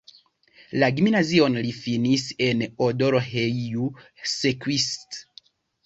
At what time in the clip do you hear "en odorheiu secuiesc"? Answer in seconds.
2.47-5.25